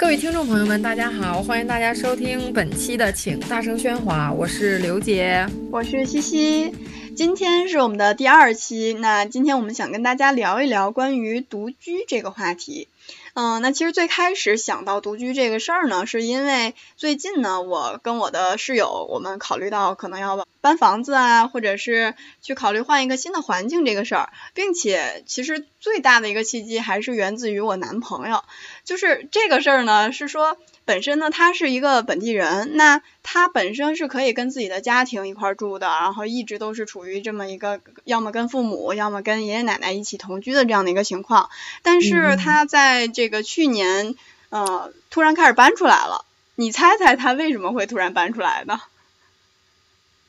[0.00, 6.74] 各位听众朋友们，大家好，欢迎大家收听本期的《请大声喧哗》，我是刘杰，我是西西，
[7.14, 12.88] 今天是我们的第二期，那今天我们想跟大家聊一聊关于独居这个话题。
[13.34, 28.44] 嗯，那其实最开始想到独居这个事儿呢，是因为最近呢，我跟我的室友，我们考虑到可能要搬房子啊，或者是去考虑换一个新的环境这个事儿，并且其实最大的一个契机还是源自于我男朋友，
[28.84, 30.56] 就是这个事儿呢，是说。
[30.86, 41.48] 本身呢，他是一个本地人，那他本身是可以跟自己的家庭一块住的，然后一直都是处于这么一个要么跟父母，要么跟爷爷奶奶一起同居的这样的一个情况。
[41.82, 44.16] 但是他在这个去年，
[44.48, 46.24] 呃，突然开始搬出来了。
[46.56, 48.80] 你猜猜他为什么会突然搬出来呢？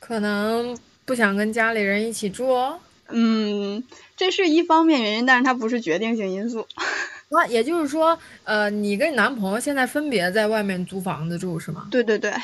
[0.04, 2.52] 可能不想跟家里人一起住。
[3.08, 3.84] 嗯，
[4.16, 6.66] 这是一方面原因，但是它不是决定性因素。
[7.28, 11.86] 那 也就是说，呃，你跟你男朋友现在分别在外面租房子住是吗？
[11.92, 12.34] 对对对。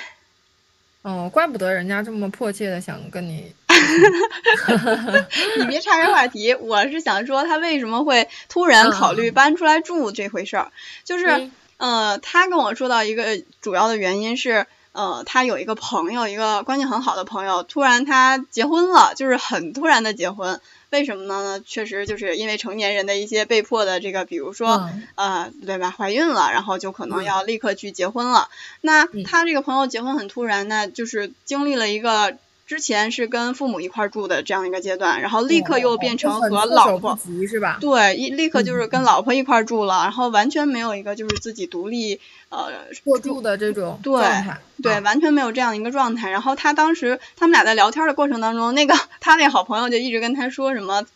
[1.02, 3.52] 哦，怪不得人家这么迫切的想跟你。
[5.58, 10.70] 你别岔开话题， 我是想说他为什么会突然考虑搬出来住这回事儿，
[11.04, 20.60] 就是，呃，他跟我说到一个主要的原因是，呃，他有一个朋友，一个关系很好的朋友，突然他结婚了，就是很突然的结婚。
[20.90, 21.60] 为什么呢？
[21.64, 25.90] 确实就是因为成年人的一些被迫的这个，比如说，呃，对吧？
[25.90, 28.48] 怀孕了，然后就可能要立刻去结婚了。
[28.80, 32.36] 那他这个朋友结婚很突然，那就是经历了一个。
[32.68, 37.78] 之前是跟父母一块住的这样一个阶段，然后立刻又变成和老婆是吧？
[37.80, 42.70] 对，一立刻就是跟老婆一块住了，然后完全没有一个就是自己独立呃
[43.04, 46.30] 过住的这种状态，对，完全没有这样一个状态。
[46.30, 51.06] 然后他当时他们俩在聊天的过程当中，那个他那好朋友就一直跟他说什么，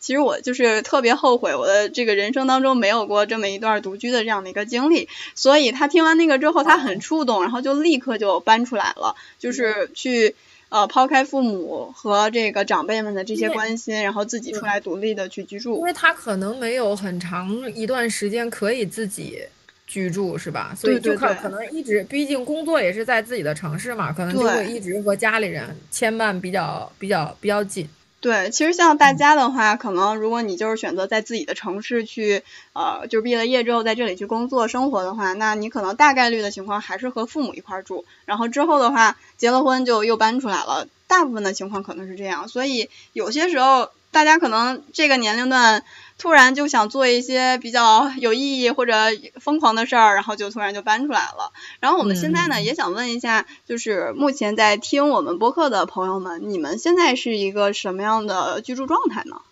[0.00, 5.10] 其实我就是特别后悔我的这个人生当中没有过这么一段独居的这样的一个经历。
[5.34, 10.34] 所以他听完那个之后，他很触动，然后就立刻就搬出来了，就是去。
[10.74, 15.76] 呃，抛开父母和这个长辈们的这些关心，然后自己出来独立的去居住。
[15.76, 19.38] 因为他可能没有很长一段时间可以自己
[19.86, 20.74] 居住，是吧？
[20.76, 27.88] 所以就可可能一直，毕竟工作也是在自己的城市嘛，可能就会一直和家里人牵绊比较比较比较紧。
[28.24, 32.42] 对，其实像大家的话，可能如果你就是选择在自己的城市去，
[32.72, 45.84] 呃，就是毕了业之后在这里去工作生活的话，那你可能大概率的情况还是和父母一块住，然后之后的话结了婚就又搬出来了，大部分的情况可能是这样，所以有些时候大家可能这个年龄段。
[46.18, 48.94] 突然就想做一些比较有意义或者
[49.40, 51.52] 疯狂的事儿，然后就突然就搬出来了。
[51.80, 59.42] 然后我们现在呢，也想问一下，就是目前在听我们播客的朋友们，你们现在是一个什么样的居住状态呢？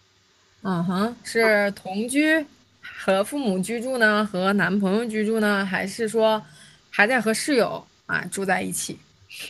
[0.62, 2.46] 嗯哼，是同居
[2.80, 6.40] 和父母居住呢，和男朋友居住呢，还是说
[6.88, 8.98] 还在和室友啊住在一起？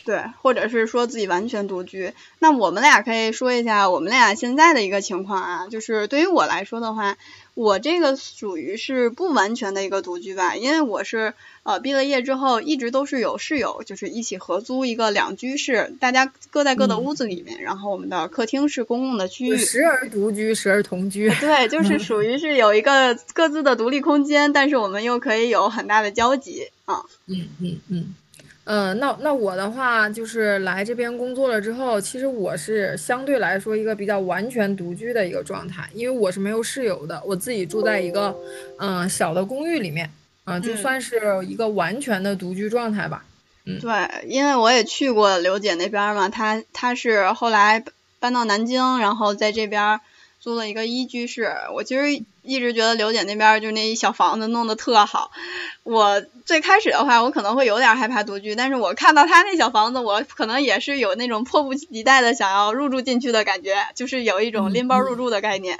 [0.05, 7.17] 对，或者是说自己完全独居，那我们俩可以说一下我们俩现在的一个情况啊，就是对于我来说的话，
[7.53, 11.33] 我这个属于是不完全的一个独居吧，因为我是
[11.63, 27.97] 呃毕了业之后一直都是有室友，就是一起合租一个两居室，大家各在各的屋子里面，然后我们的客厅是公共的区域，时而独居，时而同居，对，就 是属于是有一个各自的独立空间，但是我们又可以有很大的交集啊，嗯嗯嗯。
[27.99, 28.15] 嗯，
[28.65, 38.33] 那那我的话就是来这边工作了之后，其实我是相对来说一个比较完全独居的一个状态，因为我是没有室友的，我自己住在一个
[38.77, 40.09] 嗯小的公寓里面，
[40.45, 43.25] 嗯，就算是一个完全的独居状态吧。
[43.65, 43.91] 嗯，对，
[44.27, 47.83] 因为我也去过刘姐那边嘛，她她是后来
[48.19, 49.99] 搬到南京，然后在这边。
[50.43, 55.31] 租了一个一居室，我其实一直觉得刘姐那边就那一小房子弄得特好。
[55.83, 65.79] 我最开始的话，我可能会有点害怕独居，但是我看到她那小房子，我可能也是有那种迫不及待的想要入住进去的感觉，就是有一种拎包入住的概念。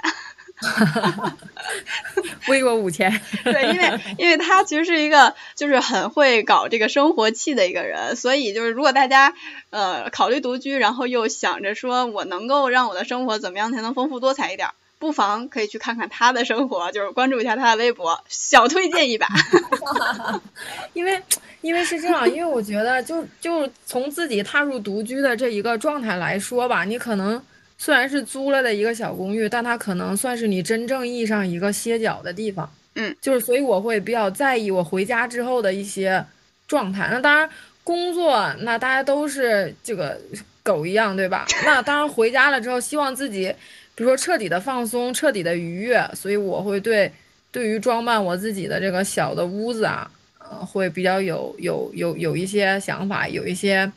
[2.48, 3.20] 微我五千。
[3.42, 9.34] 对，因为因为他其实是一个就是很会搞这个生活气的一个人，所以就是如果大家
[9.70, 14.68] 呃考虑独居，然后又想着说我能够让我的生活怎么样才能丰富多彩一点，
[14.98, 19.28] 不妨可以去看看他的生活，就是关注一下他的微博，小推荐一把。
[20.94, 21.20] 因为
[21.62, 27.42] 因为是这样，因为我觉得就就从自己踏入独居的这一个状态来说吧，你可能。
[27.76, 32.72] 虽然是租了的一个小公寓，但它可能算是你真正意义上一个歇脚的地方。
[32.96, 36.24] 嗯，就是所以我会比较在意我回家之后的一些
[36.68, 37.08] 状态。
[37.10, 37.50] 那当然，
[37.82, 40.18] 工作那大家都是这个
[40.62, 41.44] 狗一样，对吧？
[41.66, 43.52] 那当然回家了之后，希望自己
[43.96, 46.00] 比如说彻底的放松，彻底的愉悦。
[46.14, 47.10] 所以我会对
[47.50, 53.90] 对于装扮我自己的这个小的屋子啊，呃，会比较有有有有一些想法，有一些，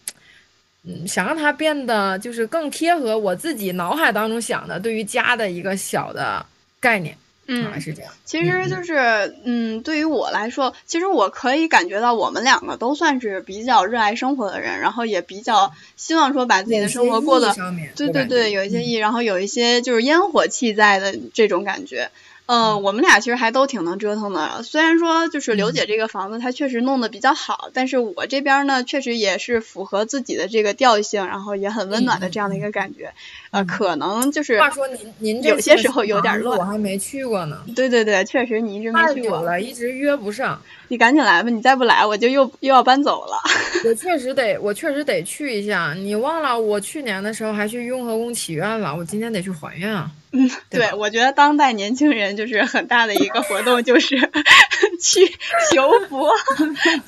[0.87, 6.45] 嗯，想让它变得就是更贴合我自己脑海当中想的对于家的一个小的
[6.79, 7.17] 概念。
[7.49, 8.11] 嗯，是这样。
[8.25, 17.55] 其实就是，嗯，对于我来说，其实我可以感觉到我们两个都算是比较热爱生活的人，然后也比较希望说把自己的生活过得，
[17.95, 22.11] 对对对，有一些意义，然后有一些就是烟火气在的这种感觉。
[22.47, 24.63] 嗯，我们俩其实还都挺能折腾的。
[24.63, 33.11] 虽然说就是刘姐这个房子，她确实弄得比较好，但是我这边呢，确实也是符合自己的这个调性，然后也很温暖的这样的一个感觉。
[33.51, 34.59] 呃，可能就是。
[34.61, 37.61] 话说您您有些时候有点乱，我还没去过呢。
[37.75, 39.41] 对对对，确实你一直没去过。
[39.41, 40.61] 了，一直约不上。
[40.87, 43.37] 你赶紧来吧，你再不来我就又又要搬走了。
[43.83, 45.93] 我 确实得，我确实得去一下。
[45.93, 50.09] 你忘了我去年的时候还去雍和宫祈愿了，我今天得去还愿啊。
[50.37, 54.15] 嗯，对，我觉得当代年轻人就是很大的一个活动，就是
[55.01, 55.25] 去
[55.71, 56.31] 求佛，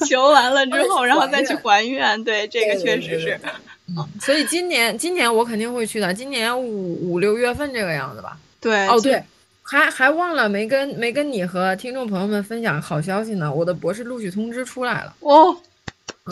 [0.08, 2.24] 求完了之后，然后再去还愿。
[2.24, 3.40] 对，这个确实是。
[3.88, 8.36] 嗯，所以今年今年我肯定会去的，今年五五六月份这个样子吧。
[8.60, 9.24] 对，哦对，
[9.62, 15.14] 还还忘了没跟没跟你和听众朋友们分享好消息呢，我的博士录取通知出来了。
[15.20, 15.56] 哦。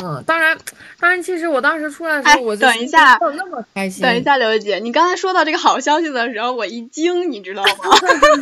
[0.03, 0.57] 嗯，当然，
[0.99, 4.03] 当然，其实我当时出来的时候，我等一下，那么开心。
[4.03, 7.69] 等一下，刘姐，你刚才说到这个好消息的时候，我一惊，你知道吗？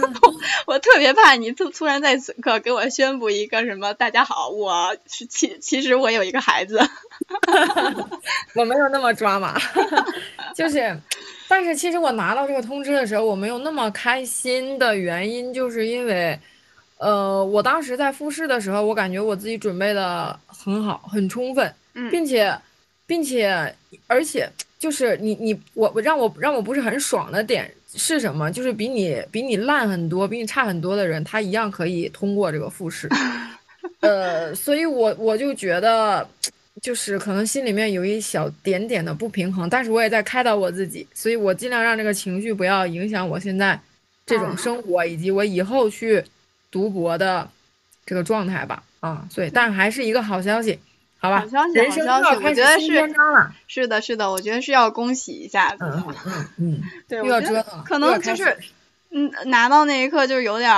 [0.67, 3.93] 我特别怕你突突然在此刻给我宣布一个什么？
[3.93, 6.79] 大家好，我是其其实我有一个孩子。
[8.55, 9.59] 我没有那么抓马，
[10.55, 10.97] 就是，
[11.47, 16.39] 但是其实我拿到这个通知的时候，我没有那么开心的原因，就是因为。
[16.97, 21.73] 呃，我当时在复试的时候，我感觉我自己准备的很好，很充分，
[22.09, 22.57] 并且，
[23.05, 23.75] 并且，
[24.07, 24.49] 而且
[24.79, 28.49] 就是你你我我让我让我不是很爽的点是什么？
[28.49, 33.09] 就是比你比你烂很多，比你差很多的人，他一样可以通过这个复试。
[33.99, 36.25] 呃，所以我我就觉得，
[36.81, 43.77] 就是可能心里面有一小点点的不平衡，但是我也在开导我自己，所以我尽量让这个情绪不要影响我现在
[44.25, 46.23] 这种生活，以及我以后去。
[46.75, 47.49] 读博的
[48.05, 50.77] 这个状态吧，啊，所以，但还是一个好消息，
[51.19, 51.39] 好吧？
[51.39, 52.85] 好消息，好消息，我觉得是
[53.65, 58.57] 是的，是的，我觉得是要恭喜一下子，嗯嗯嗯，对，又要折腾，可能就是，
[59.09, 60.69] 嗯，拿到那一刻就是有点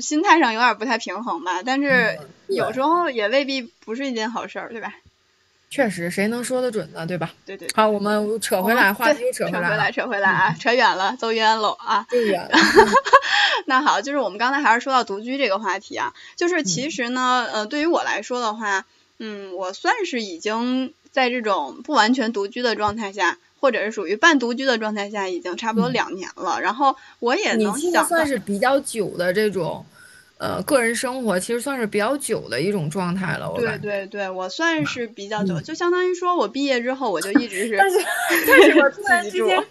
[0.00, 4.94] 心态上有点不太平衡吧，但是有时候也未必不是一件好事儿，对吧？
[5.74, 7.04] 确实，谁能说得准呢？
[7.04, 7.34] 对吧？
[7.44, 7.66] 对对。
[7.74, 10.56] 好，我们扯回来，话题扯回来，扯回来，扯回来啊！
[10.60, 12.06] 扯远了，走远了啊！
[12.08, 12.50] 走远了。
[13.66, 18.86] 那好，就是我们刚才还是说到独居这个话题啊，就是其实呢，呃，对于我来说的话，
[19.18, 26.60] 嗯，我算是已经在这种不完全独居的状态下，或者是属于半独居的状态下，已经差不多两年了。
[26.60, 29.84] 然后我也能想，算是比较久的这种。
[30.44, 37.98] 呃，个人生活其实算是比较久的一种状态了，我对对对，我算是比较久，就相当于说我毕业之后我就一直是，但是
[38.46, 39.64] 但是我突然之间，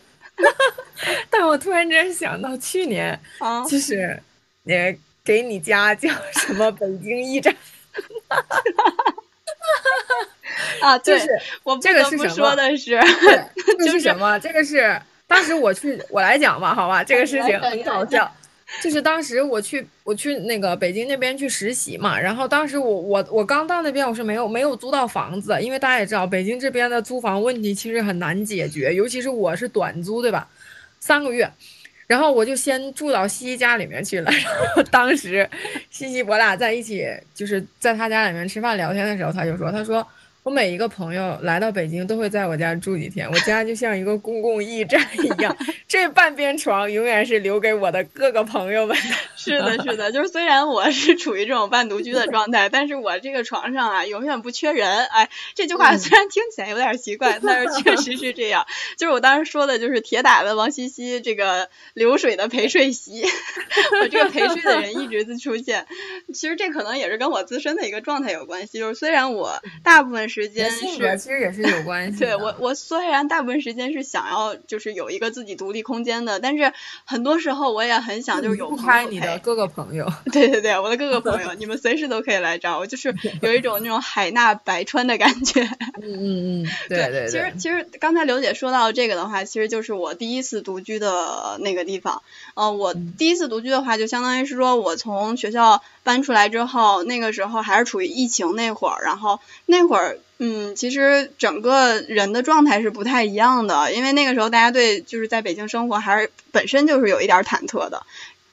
[1.29, 4.19] 但我突然之间想到去年， 啊就是
[4.63, 4.73] 你
[5.23, 6.09] 给你家叫
[6.41, 7.55] 什么北京驿站，
[10.81, 11.27] 啊，就是
[11.61, 12.29] 我这个是什么？
[12.29, 12.99] 说的是，
[13.77, 14.39] 这是什么？
[14.39, 18.33] 这个是当时我去我来讲吧，好吧，这个事情很搞笑。
[18.81, 30.49] 就是当时我去我去那个北京那边去实习嘛，然后当时我我我刚到那边我是没有没有租到房子，因为大家也知道北京这边的租房问题其实很难解决，尤其是我是短租对吧，
[30.99, 31.49] 三个月，
[32.07, 34.29] 然后我就先住到西西家里面去了。
[34.31, 35.49] 然后当时
[35.89, 40.05] 西西我俩在一起就是在他家里面吃饭聊天的时候，他就说他说。
[40.43, 45.55] 我每一个朋友来到北京都会在我家住几天，我家就像一个公共驿站一样，
[45.87, 49.03] 这半边床永远是留给我的各个朋友们的。
[49.37, 55.05] 是的，是的，就是虽然我是处于这种半独居的状态，但是我这个床上啊永远不缺人。
[55.05, 58.67] 哎，这句话虽然听起来有点奇怪， 但是确实是这样。
[58.97, 63.23] 就是我当时说的就是铁打的王西西这个流水的陪睡席，
[64.01, 65.85] 我这个陪睡的人一直在出现。
[66.33, 70.32] 其实这可能也是跟我自身的一个状态有关系，就是虽然我大部分。
[70.33, 72.19] 时间是其实也是有关系。
[72.19, 76.73] 对我，我虽然大部分时间是想要就是有一个自己独立空间的，但是
[77.05, 80.11] 很多时候我也很想就是有拍你的各个朋友。
[80.31, 85.61] 对对对，我的各个朋友，你们随时都可以来找我，就是有一种那种海纳百川的感觉。
[86.01, 87.27] 嗯嗯嗯， 对对。
[87.29, 92.23] 其实其实刚才刘姐说到这个的话，其实就是我第一次独居的那个地方。
[92.55, 100.17] 嗯，我第一次独居的话，就相当于是说我从学校搬出来之后，那个时候还是处于疫情那会儿，然后那会儿。
[100.45, 108.05] 嗯，其实整个人的状态是不太一样的，因为那个时候大家对就是在北京生活还是本身就是有一点忐忑的。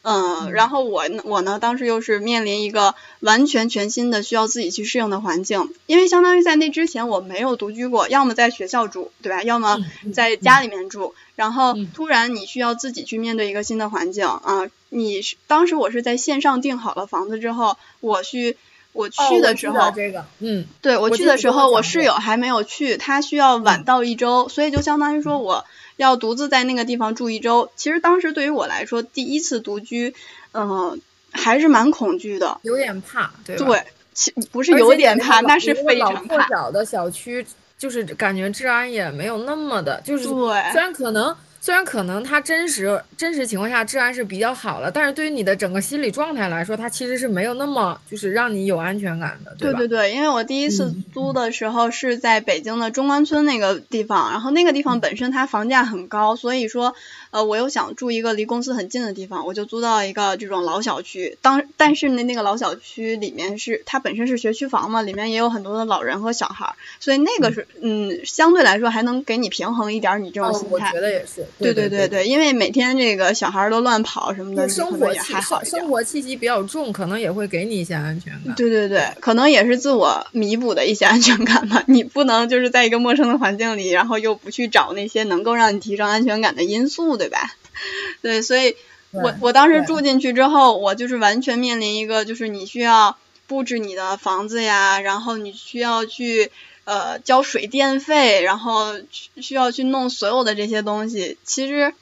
[0.03, 9.43] 嗯，然后我我呢，当时又是面临一个完全全新的需要自己去适应的环境，因为相当于在那之前我没有独居过，要么在学校住，对吧？
[9.43, 14.71] 要么在家里面住，然后突然你需要自己去面对一个新的环境啊！
[14.89, 18.57] 你是当时我是在线上订好了房子之后，我去
[18.93, 25.65] 我去的时候，这个，嗯，对我去的时候，我室友还没有去，他需要晚到一周，所以就相当于说我。
[25.97, 30.15] 要独自在那个地方住一周，其实当时对于我来说，第一次独居，
[30.55, 30.99] 嗯，
[31.31, 33.67] 还是蛮恐惧的，有点怕，对吧？
[33.67, 36.49] 对，其不是有点怕，那是非常怕。
[36.49, 41.37] 小的小区，就是感觉治安也没有那么的，就是对，虽然可能。
[41.61, 56.95] 虽然可能它真实真实情况下治安是比较好的，但是对于你的整个心理状态来说，它其实是没有那么就是让你有安全感的，对对对，因为我第一次租的时候是在北京的中关村那个地方，然后那个地方本身它房价很高，所以说。
[57.31, 61.39] 呃，我又想住一个离公司很近的地方，我就租到一个这种老小区。
[61.43, 70.69] 当但是呢，那个老小区里面是它本身是学区房嘛，里面也有很多的老人和小孩，所以那个是嗯，相对来说还能给你平衡一点你这种心态。
[70.71, 71.47] 我觉得也是。
[71.59, 78.57] 对对对对，因为每天这个小孩都乱跑什么的，生活也还好生活气息比较重，可能也会给你一些安全感。
[78.57, 81.85] 对对对，可能也是自我弥补的一些安全感吧。
[81.87, 87.20] 你不能就是在一个陌生的环境里，然后又不去找那些能够让你提升安全感的因素。
[87.21, 87.55] 对吧？
[88.23, 88.77] 对，所以
[89.11, 96.51] 我我当时住进去之后，我就是完全面临一个，就是你需要布置你的房子呀，然后你需要去
[96.85, 98.95] 呃交水电费，然后
[99.37, 101.37] 需要去弄所有的这些东西。
[101.45, 101.93] 其实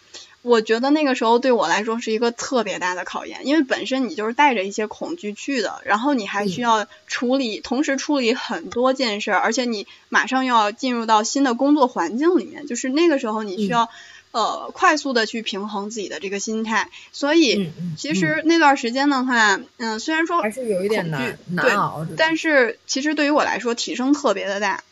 [0.42, 13.88] 我觉得那个时候对我来说是一个特别大的考验，因为本身你就是带着一些恐惧去的，然后你还需要处理，同时处理很多件事，而且你马上要进入到新的工作环境里面，就是那个时候你需要。
[14.30, 24.85] 呃，快速的去平衡自己的这个心态，所以其实那段时间的话，嗯，虽然说还是有一点难难熬，但是其实对于我来说提升特别的大，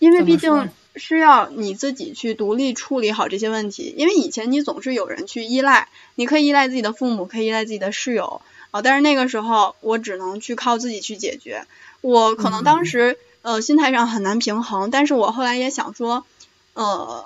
[0.00, 11.66] 因为毕竟是要你自己去独立处理好这些问题，因为以前你总是有人去依赖，你可以依赖自己的父母，可以依赖自己的室友啊，但是那个时候我只能去靠自己去解决，
[12.00, 16.26] 我可能当时呃心态上很难平衡，但是我后来也想说，
[16.74, 17.24] 呃。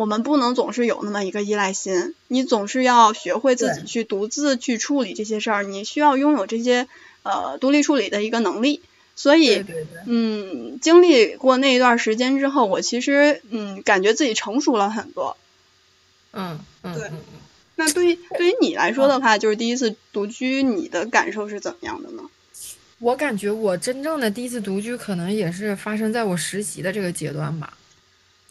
[0.00, 6.88] 我们不能总是有那么一个依赖心，你总是要学会自己去独自去处理这些事儿，你需要拥有这些
[7.22, 8.80] 呃独立处理的一个能力。
[9.14, 9.62] 所以，
[10.06, 15.36] 嗯，经历过那一段时间之后，我其实嗯感觉自己成熟了很多。
[16.32, 17.10] 嗯嗯，对。
[17.76, 22.22] 那对于对于你来说的话，就是第一次独居，你的感受是怎么样的呢？
[23.00, 27.74] 我感觉我真正的第一次独居，可能也是发生在我实习的这个阶段吧。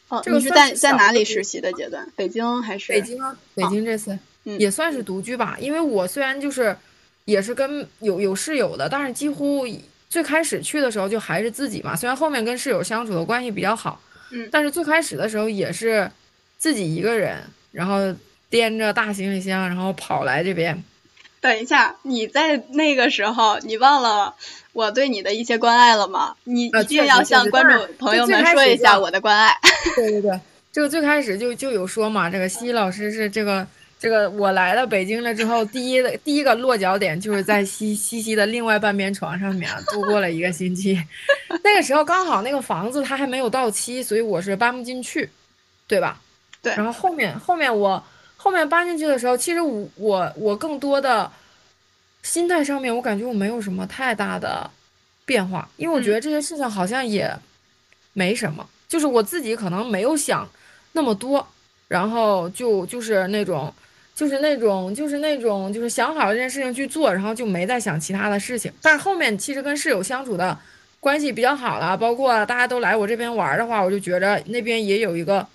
[0.09, 2.07] 哦，你是在在哪里实习的阶段？
[2.15, 2.91] 北京还是？
[2.91, 5.55] 北京啊，北京这次也算是独居吧。
[5.59, 6.75] 因为我虽然就是
[7.25, 9.65] 也是跟有有室友的，但是几乎
[10.09, 11.95] 最开始去的时候就还是自己嘛。
[11.95, 14.01] 虽然后面跟室友相处的关系比较好，
[14.31, 16.09] 嗯，但是最开始的时候也是
[16.57, 17.99] 自己一个人，然后
[18.49, 20.83] 掂着大行李箱，然后跑来这边。
[21.41, 24.35] 等一下，你在那个时候，你忘了？
[24.73, 26.35] 我对你的一些关爱了吗？
[26.43, 29.53] 你一定要向观众朋友们说一下我的关爱。
[29.95, 30.39] 对 对 对，
[30.71, 33.65] 这个最开始就就有说嘛，这个西西老师是这个
[33.99, 41.01] 这个我来了北京了之后，第一的第一个落脚点就是在 西西西的另外半边床上面度过了一个星期。
[41.63, 45.29] 那个时候刚好那个房子它还没有到期，所以我是搬不进去，
[45.87, 46.21] 对吧？
[46.61, 46.73] 对。
[46.75, 48.01] 然后后面后面我
[48.41, 51.29] 后面搬进去的时候，其实我我我更多的。
[52.21, 54.69] 心态上面，我感觉我没有什么太大的
[55.25, 57.33] 变化，因为我觉得这些事情好像也
[58.11, 60.47] 没什么，就是我自己可能没有想
[60.91, 61.47] 那么多，
[61.87, 63.73] 然后就就是那种，
[64.13, 68.69] 就是那种，就是那种，就是想好这件事情去做，然后就没再想其他的事情。
[68.81, 70.55] 但是后面其实跟室友相处的
[70.99, 75.47] 关系比较好了，包括大家都来我这边玩的话，我就觉着那边也有一个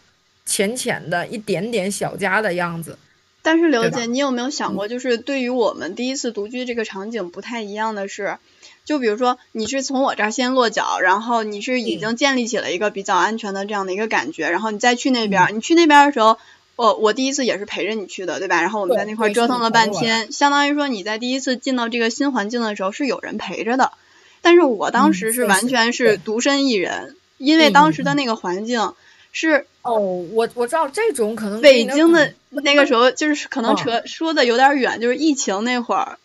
[0.47, 2.99] 浅浅的一点点小家的样子。
[3.43, 8.39] 但是刘姐，你有没有想过，就是对于我们第一次独居这个场景不太一样的是，
[8.87, 16.39] 就比如说你是从我这儿先落脚，然后你是已经建立起了一个比较安全的这样的一个感觉，然后你再去那边，你去那边的时候，
[16.77, 18.63] 我我第一次也是陪着你去的，对吧？
[18.63, 23.93] 然后我们在那块折腾了半天，相当于说你在第一次进到这个新环境的时候是有人陪着的，
[24.41, 28.95] 但是我当时是完全是独身一人，因为当时的那个环境。
[29.37, 36.19] 是哦，我我知道这种可能北京的那个时候就是可能扯说的有点远，就是疫情那会儿，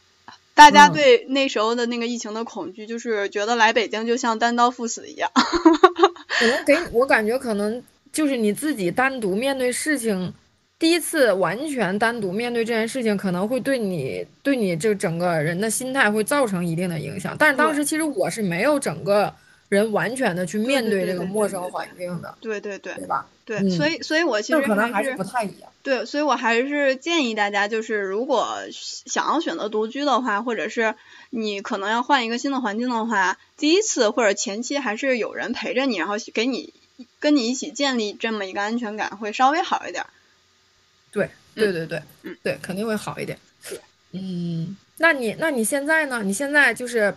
[0.53, 5.31] 大家对那时候的那个疫情的恐惧，就是觉得来北京就像单刀赴死一样。
[5.33, 10.31] 可能给我感觉可能就是你自己单独面对事情
[10.77, 17.35] 第一次完全单独面对这件事情，可能会对你对你这整个人的心态会造成一定的影响。
[17.39, 19.33] 但是当时其实我是没有整个
[19.69, 22.35] 人完全的去面对这个陌生环境的。
[22.41, 23.27] 对对对，对吧？
[23.45, 25.71] 对，所以所以我其实可能还是不太一样。
[25.81, 30.95] 对，所以我还是建议大家，就是如果想要选择独居的话，或者是
[31.29, 36.73] 你可能要换一个新的环境的话，第一次或者前期还是有人陪着你，然后给你
[37.19, 40.05] 跟你一起建立这么一个安全感，会稍微好一点。
[41.11, 43.39] 对对对对，嗯，对，肯定会好一点。
[43.67, 43.79] 对，
[44.11, 46.21] 嗯，那你那你现在呢？
[46.23, 47.15] 你现在就是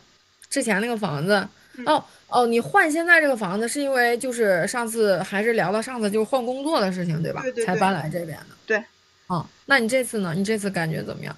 [0.48, 1.46] 之前那个房子
[1.86, 7.42] 哦哦，你换现在这个房子是因为就是上次还是聊到上次就是换工作的事情对吧？
[7.42, 8.46] 对对，才搬来这边的。
[8.66, 8.84] 对，
[9.26, 10.34] 哦，那你这次呢？
[10.36, 11.36] 你这次感觉怎么样？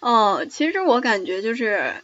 [0.00, 1.94] 哦，其实我感觉就是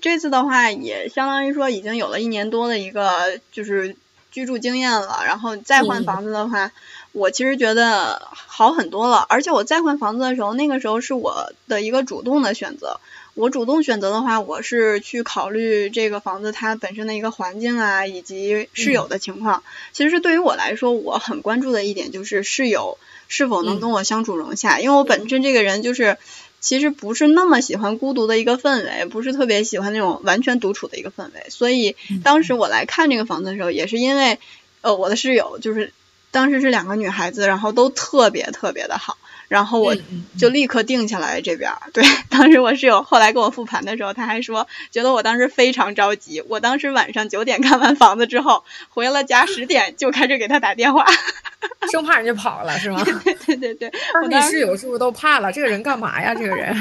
[0.00, 3.96] 这次的话，也相当于说已经有了一年多的一个就是
[4.30, 6.70] 居住经验了，然后再换房子的话。
[7.12, 13.00] 我其实觉得好很多了，而且我再换房子的时候，那个时候是我的一个主动的选择。
[13.40, 19.62] 我主动选择的话，我是去考虑这个房子它本身的一个环境啊，以及室友的情况。
[19.94, 26.18] 其实对于我来说，我很关注的一点就是室友是否能跟我相处融洽，因为我本身这个人就是
[26.60, 31.46] 其实不是那么喜欢孤独的一个氛围，不是特别喜欢那种完全独处的一个氛围。
[31.48, 34.38] 所以当时我来看这个房子的时候，也是因为
[34.82, 35.92] 呃我的室友就是。
[36.32, 39.18] 当时是两个女孩子，然后都特别特别的好，
[39.50, 39.96] 然后我
[40.38, 41.72] 就立刻定下来这边。
[41.92, 46.40] 对，当时我室友后来跟我复盘的时候，他还说觉得我当时非常着急。
[46.48, 51.04] 我当时晚上九点看完房子之后，回了家十点就开始给他打电话，
[51.90, 53.02] 生怕人家跑了是吗？
[53.24, 53.92] 对对对对。
[54.22, 55.50] 我你室友是不是都怕了？
[55.50, 56.32] 这个人干嘛呀？
[56.32, 56.72] 这个人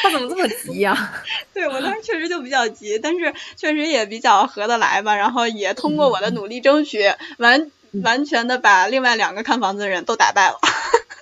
[0.00, 1.12] 他怎么这么急呀？
[1.52, 5.16] 对我当时确实就比较急，但是确实也比较合得来吧。
[5.16, 7.00] 然后也通过我的努力争取
[7.38, 7.68] 完。
[8.04, 10.60] 完全的把另外两个看房子的人都打败了。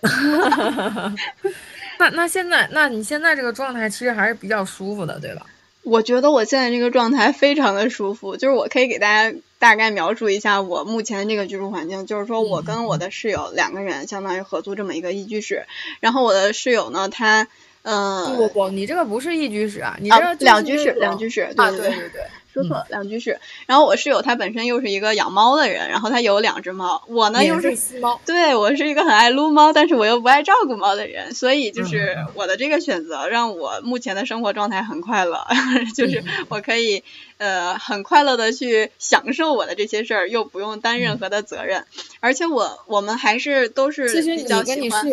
[1.98, 5.46] 那那现在，那你现在这个状态其实还是比较舒服的，对吧？
[5.82, 15.64] 我觉得我现在这个状态非常的舒服，就是我可以给大家大概描述一下我目前这个居住环境，就是说我跟我的室友两个人相当于合租这么一个一居室，
[16.00, 17.48] 然后我的室友呢，他
[17.82, 22.22] 嗯，不不不，你这个不是一居室啊，你这两居室，两居室，对对对对。
[22.52, 23.38] 说错了，两居室。
[23.66, 27.02] 然后我室友她本身又是一个养猫的人，然后她有两只猫。
[27.08, 35.46] 我呢又是猫，对我是一个很爱撸猫，但是我又不爱照顾猫的人，所以就是我的这个选择让我目前的生活状态很快乐，
[35.96, 37.04] 就是我可以
[37.36, 41.84] 呃很快乐的去享受我的这些事儿，又不用担任何的责任。
[42.20, 45.06] 而且我我们还是都是比较喜欢。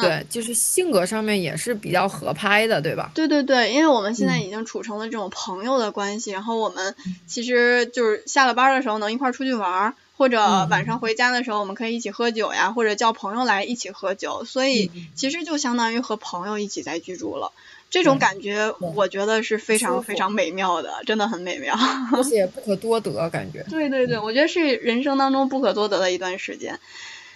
[0.00, 3.10] 对，就是性格上面也是比较合拍的，对吧？
[3.14, 6.94] 对对对，因为我们现在已经处成了这种朋友的关系，然后我们
[7.26, 17.52] 其实就是下了班的时候能一块儿出去玩，或者晚上回家的时候我们可以一起喝酒呀，或者叫朋友来一起喝酒，所以其实就相当于和朋友一起在居住了，
[17.90, 21.76] 这种感觉我觉得是非常非常美妙的，真的很美妙，
[22.12, 22.46] 而且。
[22.58, 23.64] 不可多得，感觉。
[23.70, 26.78] 对对对，我觉得是人生当中不可多得的一段时间。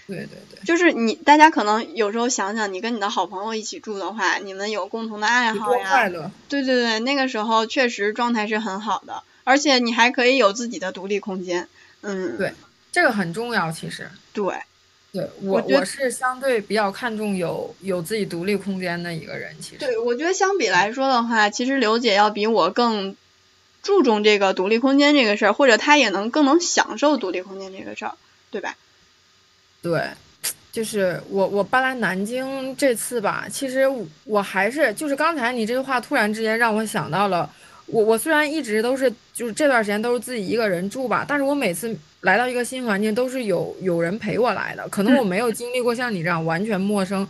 [0.06, 6.30] 对对对，就是你，大家可能有时候想想，你跟你的好朋友一起住的话，你们有共同的爱好呀，快乐。
[6.48, 11.68] 对对对，那个时候确实状态是很好的，而且你还可以有自己的独立空间。
[12.00, 12.52] 嗯，对，
[12.90, 14.10] 这个很重要，其实。
[14.32, 14.54] 对，
[15.12, 19.76] 对我我是相对比较看重有有自己独立空间的一个人，其实。
[19.78, 23.16] 对，我觉得相比来说的话，其实刘姐要比我更
[23.82, 28.14] 注重这个独立空间这个事儿，或者她也能更能享受独立空间这个事儿，
[28.50, 28.76] 对吧？
[29.82, 30.00] 对，
[30.70, 33.82] 就是我我搬来南京这次吧，其实
[34.24, 37.50] 我还是就是刚才你这句话突然之间让我想到了，
[37.86, 47.26] 我我虽然一直都是就是这段时间都是自己一个人住吧，但是我每次来到一个新环境都是有有人陪我来的，可能我没有经历过像你这样完全陌生，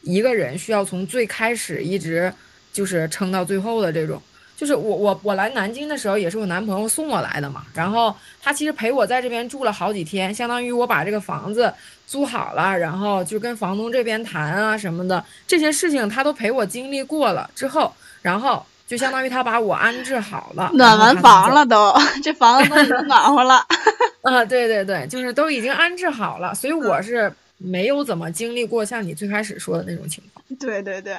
[0.00, 2.32] 一个人需要从最开始一直
[2.72, 4.20] 就是撑到最后的这种。
[4.62, 11.74] 就是我我我来南京的时候也是我男朋友送我来的嘛，然后他其实陪我在这边住了好几天，相当于我把这个房子
[12.06, 23.66] 租好了，然后就跟房东这边谈啊什么的这些事情他都陪我经历过了之后，然后就相当于他把我安置好了，暖完房了都， 这房子都暖和了。
[24.22, 30.44] 啊，对对对，就是都已经安置好了，所以我是没有怎么经历过像你最开始说的那种情况。
[30.60, 31.16] 对对对。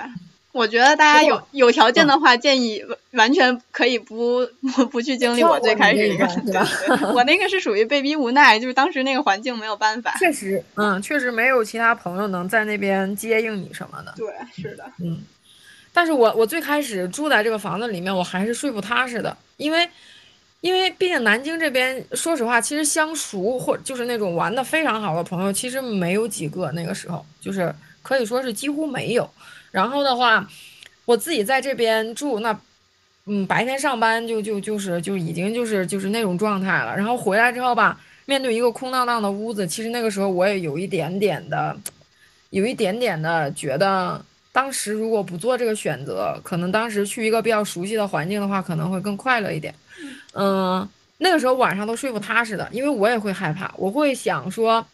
[0.54, 7.12] 我觉得大家有有条件的话，建议完全可以不不不去经历我最开始那个，对吧？
[7.12, 10.16] 我那个是属于被逼无奈，就是当时那个环境没有办法。
[10.20, 14.14] 确实，嗯，确实没有其他朋友能在那边接应你什么的。
[14.16, 15.24] 对，是的，嗯。
[15.92, 19.90] 但是我我最开始住在这个房子里面，我还是睡不踏实的，因为
[20.62, 26.72] 因为毕竟南京这边，说实话，其实相熟或就是那种玩的非常好的朋友，其实没有几个。
[26.74, 27.74] 那个时候就是。
[28.04, 29.30] 可以说是几乎没有。
[29.74, 30.48] 然后的话，
[31.04, 32.56] 我自己在这边住，那
[33.26, 36.96] 嗯，白天上班就就就是就已经就是就是那种状态了。
[36.96, 41.76] 然后回来之后吧，面对一个空荡荡的屋子，其实那个时候我也有一点点的，
[42.52, 49.74] 有一点点的觉得，当时如果不做这个选择，可能当时去一个比较熟悉的环境的话，可能会更快乐一点。
[50.34, 54.86] 嗯，那个时候晚上都睡不踏实的，因为我也会害怕，我会想说，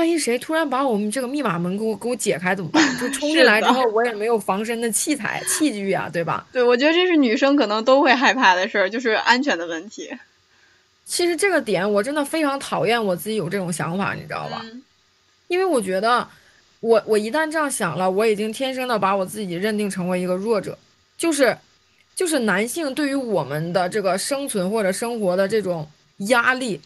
[0.00, 2.98] 万一谁突然把我们这个密码门给我给我解开怎么办？
[2.98, 6.46] 就 冲进来之后，我也没有防身的器材器具啊，对吧？
[6.52, 10.10] 对，我觉得这是女生可能都会害怕的事儿，就是安全的问题。
[11.04, 14.64] 其实这个点我真的非常讨厌我自己有这种想法，你知道吧？
[15.48, 16.26] 因为我觉得，
[16.80, 20.76] 我我一旦这样想了，我已经天生的把我自己认定成为一个弱者，
[21.16, 21.56] 就是。
[22.12, 25.88] 就是男性对于我们的这个生存或者生活的这种
[26.28, 26.78] 压力，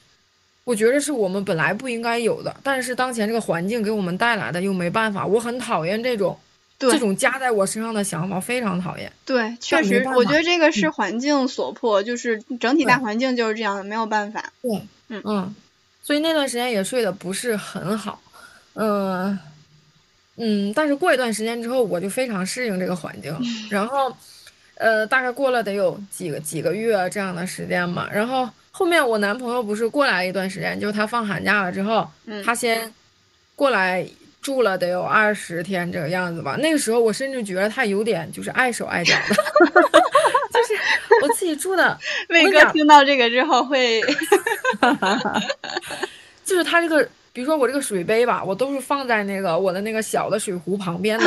[0.65, 5.25] 我觉得是我们本来不应该有的，但是当前这个环境给我们带来的又没办法。
[5.27, 6.39] 我很讨厌这种，
[6.79, 9.13] 这种加在我身上的想法，非常讨厌。
[9.25, 14.53] 对，确实，我觉得这个是环境所迫，就是整体大环境就是这样的，没有办法。
[14.63, 15.55] 对，嗯嗯，
[16.03, 18.21] 所以那段时间也睡得不是很好，
[18.75, 19.39] 嗯
[20.37, 23.37] 嗯，但是过一段时间之后，我就非常适应这个环境，
[23.71, 24.15] 然后。
[24.77, 32.11] 呃，大概过了得有几个几个月这样的时间嘛，然后后面我男朋友不是过来一段时间，就是他放寒假了之后，
[32.45, 32.93] 他先
[33.55, 34.05] 过来
[34.43, 36.57] 住了得有二十天这个样子吧。
[36.59, 39.35] 那个时候我甚至觉得他有点就是碍手碍脚的，
[40.53, 40.75] 就是
[41.23, 41.97] 我自己住的。
[42.31, 44.03] 魏哥听到这个之后会，
[46.45, 47.09] 就是他这个。
[47.33, 51.25] 比如说我这个水杯吧，我都是放在那个我的那个小的水壶旁边的。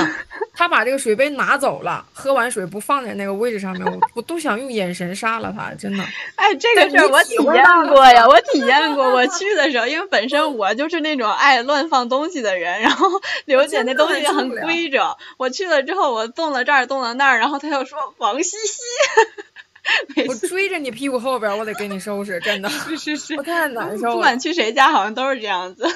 [0.57, 6.03] 他把这个水杯拿走了，喝完水不放在那个位置上面，我 我都想用眼神杀了他，真的。
[6.35, 9.07] 哎，这个事儿我体验过呀，我体验过。
[9.13, 13.07] 我去的时候，因为本身我就是那种爱乱放东西的人，然后
[13.45, 15.15] 刘姐那东西很规整。
[15.37, 20.25] 我去了之后，我动了这儿，动了那儿，然后他又说王西西。
[20.27, 24.13] 我追着你屁股后边，我得给你收拾，真的是是是， 我太难受了。
[24.15, 25.87] 不管去谁家，好像都是这样子。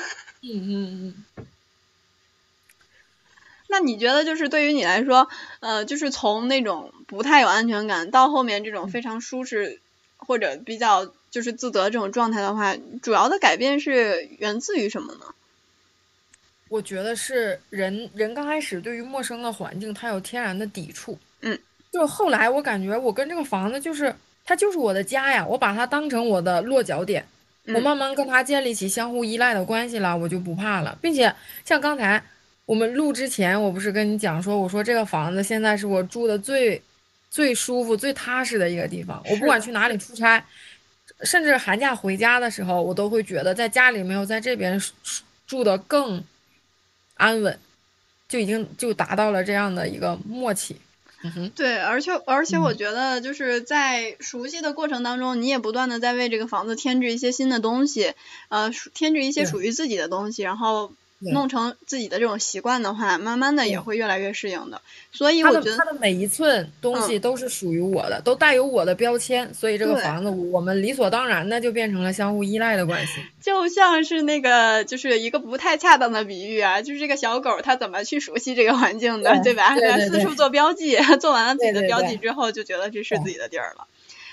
[0.43, 1.45] 嗯嗯嗯。
[3.71, 5.27] 那你觉得，就是对于你来说，
[5.61, 9.79] 呃，就是从那种不太有安全感，到后面这种非常舒适
[10.17, 15.21] 或者比较就是自得这种状态的话，主要的改变是源自于什么呢？
[16.67, 21.17] 我觉得是人人刚开始对于陌生的环境，他有天然的抵触。
[21.41, 21.57] 嗯。
[21.91, 27.25] 就后来我感觉我跟这个房子就是它就是我的家呀，我把它当成我的落脚点，
[27.67, 30.97] 我慢慢跟它建立起相互依赖的关系了，我就不怕了。
[31.01, 31.33] 并且
[31.65, 32.23] 像刚才
[32.71, 36.81] 我们录之前，我不是跟你讲说，我说这个房子现在是我住的最
[37.29, 39.21] 最舒服、最踏实的一个地方。
[39.29, 40.41] 我不管去哪里出差，
[41.23, 44.81] 甚至寒假回家的时候，我都会觉得在家里没有在这边
[45.45, 46.23] 住的更
[47.15, 47.59] 安稳，
[48.29, 50.77] 就已经就达到了这样的一个默契。
[51.53, 58.13] 对，而且而且我觉得就是在熟悉的过程当中，你也不断的在为这个房子添置一些新的东西，
[58.47, 60.93] 呃，添置一些属于自己的东西，然后。
[61.21, 64.81] 弄成自己的这种习惯的话，慢慢的也会越来越适应的。
[65.11, 69.53] 所以我觉得它的每一寸东西都是属于我的，都带有我的标签。
[69.53, 73.21] 所以这个房子，我们理所当然的就变成了相互依赖的关系。
[73.41, 79.75] 就像是那个，就是一个不太恰当的比喻啊，就是这个小狗它怎么去熟悉这个环境的，对吧？
[79.75, 83.87] 四处做标记， 做完了自己的标记之后，就觉得这是自己的地儿了。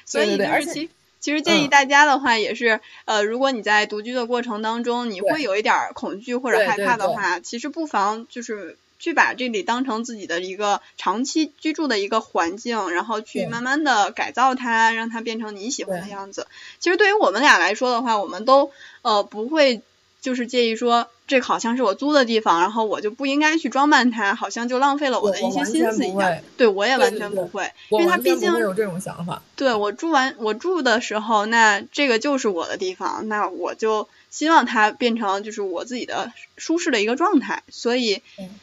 [0.07, 0.89] 所以就是其。
[1.29, 16.47] 其实建议大家的话也是，呃，如果你在独居的过程当中，你会有一点恐惧或者害怕的话，其实不妨就是去把这里当成自己的一个长期居住的一个环境，然后去慢慢的改造它，让它变成你喜欢的样子。
[16.79, 18.71] 其实对于我们俩来说的话，我们都
[19.03, 19.83] 呃不会。
[20.21, 26.39] 就是介意说，这好像是我租的地方，然后我就不应该去装扮它，好像就浪费了我的一些心思一样。
[26.57, 29.43] 对，我也完全不会，因为它毕竟有这种想法。
[29.57, 38.23] 对我住完我住的时候，那这个就是我的地方，那我就希望它变成就是我自己的舒适的一个状态，所以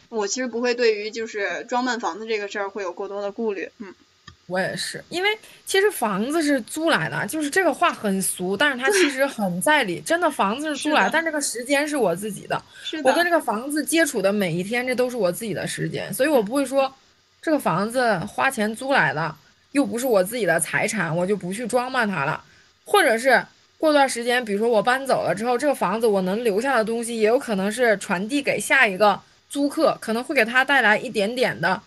[0.10, 3.94] 我其实不会对于就是装扮房子这个事儿会有过多的顾虑，嗯。
[4.47, 5.29] 我也是，因为
[5.65, 9.99] 其实房子是租来的，就是这个话很俗，但是它其实很在理。
[10.01, 12.62] 真的房子是租来，但这个时间是我自己的。
[13.03, 16.93] 我跟这个房子接触的每一天，这都是我自己的时间，所以我不会说
[17.41, 19.36] 这个房子花钱租来的，
[19.71, 22.43] 又不是我自己的财产，我就不去装扮它了。
[22.84, 23.43] 或者是
[23.79, 31.81] 过段时间，比如说我搬走了之后，这个房子我能留下的东西，也有可能是传递给下一个租客，可能会给他带来一点点的。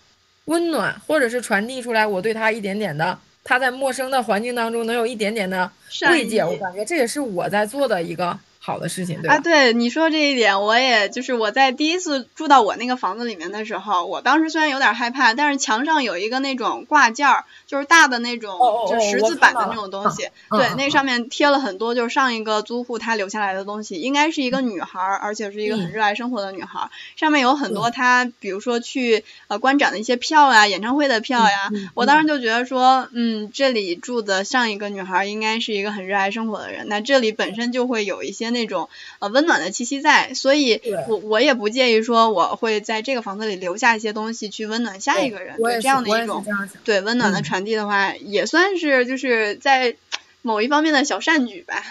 [0.48, 5.70] 温暖，或者是传递出来，我对他一点点的，他在陌生的环境当中能有一点点的
[6.10, 8.38] 慰藉，我感觉这也是我在做的一个。
[8.68, 9.36] 好的事情，对吧？
[9.36, 18.58] 啊，对你说这一点，我也就是我在第一次住到我那个房子里面的时候，我当时虽然有点害怕，但是墙上有一个那种挂件儿，就是大的那种，
[18.90, 46.44] 就十字板的那种东西，对，那上面贴了很多就是上一个租户他留下来的东西，应该是一个女孩，而且是一个很热爱生活的女孩，上面有很多她比如说去呃观展的一些票呀，演唱会的票呀，我当时就觉得说，嗯，这里住的上一个女孩应该是一个很热爱生活的人，那这里本身就会有一些那种呃温暖的气息在，所以我我也不介意说我会在这个房子里留下一些东西去温暖下一个人，对这样的一种
[46.84, 49.96] 对温暖的传递的话，也算是就是在
[50.42, 51.82] 某一方面的小善举吧。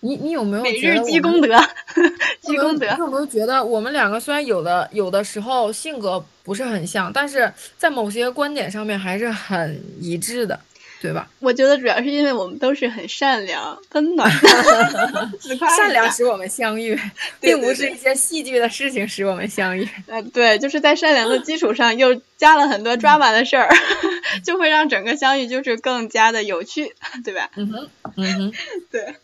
[0.00, 1.58] 你你有没有每日积功德？
[2.40, 2.86] 积功德。
[2.92, 10.60] 你有没有觉得我们两个虽然有的有的时候性格不是很像，但是在某些观点上面还是很一致的？
[11.00, 11.28] 对吧？
[11.40, 14.30] 我觉得主要是因为我们都是很善良、温暖，
[15.76, 16.98] 善良使我们相遇，
[17.40, 19.88] 并不是一些戏剧的事情使我们相遇。
[20.06, 23.68] 呃，对，就是在善良的基础上又加了很多抓马的事儿，
[24.44, 27.50] 就会让整个相遇就是更加的有趣，对吧？
[27.56, 28.52] 嗯哼，嗯哼，
[28.90, 29.14] 对。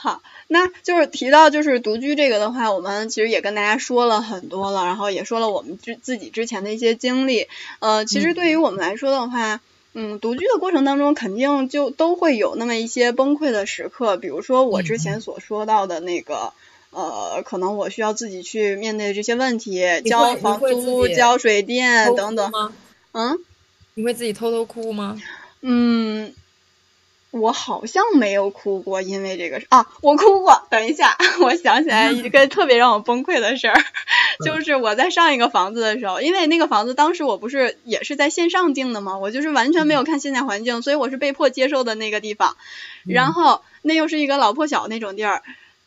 [0.00, 7.48] 好，那就是提到就是独居这个的话，我们其实也跟大家说了很多了，然后也说了我们之自己之前的一些经历。
[7.80, 9.54] 呃，其实对于我们来说的话。
[9.54, 9.60] 嗯，
[10.20, 16.52] 独居的过程当中，肯定就都会有那么一些崩溃的时刻，比如说我之前所说到的那个，
[16.90, 22.52] 呃，可能我需要自己去面对这些问题，交房租、交水电等等。
[23.12, 23.38] 嗯，
[23.94, 25.20] 你会自己偷偷哭吗？
[25.60, 26.32] 嗯。
[27.30, 30.66] 我好像没有哭过，因为这个啊，我哭过。
[30.70, 33.84] 等一下，我想起来一个特别让我崩溃的事儿，
[34.44, 39.18] 就是我在上一个房子的时候，因为那个房子当时我不是也是在线上订的嘛？
[39.18, 42.56] 我就是完全没有看现在环境，所以我是被迫接受的那个地方。
[43.04, 45.42] 然后那又是一个老破小那种地儿，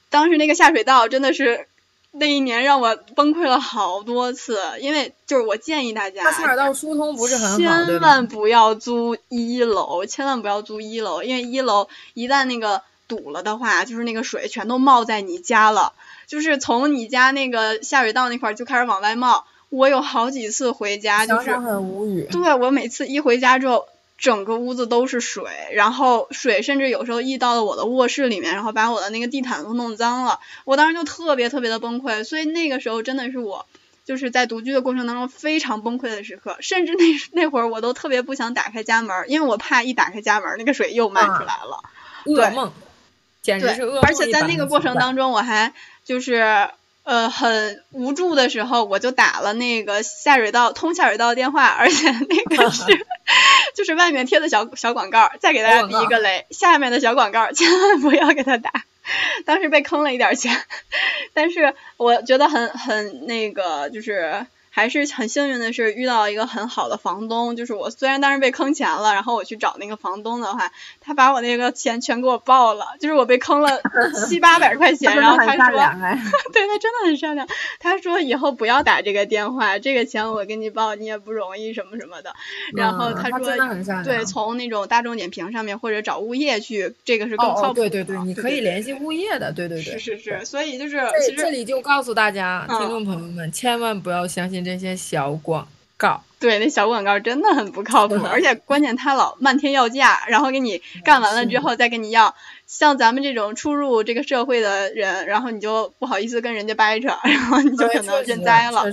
[0.09, 1.67] 当时那个下水道真的是。
[2.13, 15.93] 那一年让我崩溃了好多次，因为就是我建议大家，下水道疏通不是很好，千万不要租一楼，千万不要租一楼，因为一楼一旦那个堵了的话，就是那个水全都冒在你家了，
[16.27, 19.45] 就是从你家那个下水道那块就开始往外冒。
[19.69, 23.85] 我有好几次回家就是很无语，对我每次一回家之后。
[24.21, 30.39] 整个屋子都是水，然后水甚至有时候溢到了我的卧室里面，然后把我的那个地毯都弄脏了。
[30.63, 33.65] 我当时就特别特别的崩溃，所以那个时候真的是我
[34.05, 41.83] 就是在独居的过程当中非常崩溃的时刻，甚至那那会儿我都特别不想打开家门，因为我怕一打开家门那个水又漫出来了。
[42.25, 42.71] 噩梦，
[43.41, 44.01] 简直是噩梦。
[44.03, 45.73] 而且在那个过程当中，我还
[46.05, 46.69] 就是。
[47.03, 52.83] 呃，很无助的时候，我就打了那个下水道通下水道的电话，而且那个是
[53.75, 55.31] 就是外面贴的小小广告。
[55.39, 58.71] 再给大家避一个雷，下面的小广告千万不要给他打。
[59.45, 60.55] 当时被坑了一点钱，
[61.33, 64.45] 但是我觉得很很那个就是。
[64.73, 73.81] 还是很幸运的是遇到一个很好的房东，就是我虽然当时被坑钱了，然后我去找那个房东的话，他把我那个钱全给我报了，就是我被坑了
[74.27, 75.77] 七八百块钱，然后他说，
[76.51, 77.47] 对他真的很善良，
[77.79, 82.33] 他说以后不要打这个电话，这个钱我给你报，你也不容易什么什么的，
[82.73, 88.33] 然后他说，对，从那种大众点评上面或者找物业去，这个是更靠谱，对对对，你。
[88.33, 90.99] 可以联系物业的，对对对，是是是，所以就是
[91.37, 94.60] 这里就告诉大家，听众朋友们千万不要相信。
[94.63, 102.35] 这些小广告，对，那小广告真的很不靠谱，而且关键他老漫天要价，然后给你干完了之后再跟你要。
[102.67, 108.89] 像咱们这种初入这个社会的人，然后你就不好意思跟人家掰扯，然后你就可能认栽了。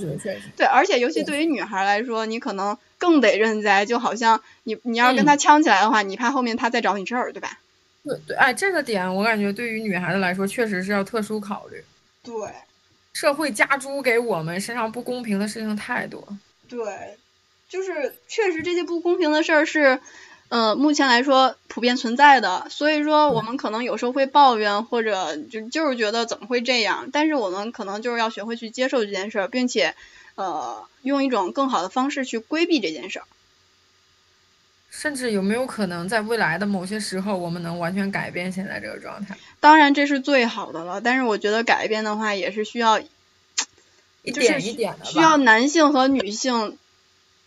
[0.56, 7.60] 对，而且尤其对于女孩来说，你可能更得认栽，就好像你你要是跟他呛起来的话，你怕后面他再找你事儿，对吧？
[8.02, 11.80] 对对，哎，这个点我感觉对于女孩子来说，确实是要特殊考虑。
[12.24, 12.34] 对。
[13.18, 16.24] 社会加诸给我们身上不公平的事情太多。
[16.68, 17.18] 对，
[17.68, 19.98] 就是确实这些不公平的事儿是，
[20.50, 22.68] 呃，目前来说普遍存在的。
[22.70, 27.08] 所以说我们可能有时候会抱怨，或者就就是觉得怎么会这样？
[27.12, 29.96] 但是我们可能就是要学会去接受这件事儿，并且
[30.36, 33.24] 呃用一种更好的方式去规避这件事儿。
[34.90, 39.36] 甚至有没有可能在未来的某些时候，我们能完全改变现在这个状态？
[39.60, 43.06] 当然这是最好的了，但是我觉得改变的话也是需要一
[44.32, 46.76] 点一点的，需要男性和女性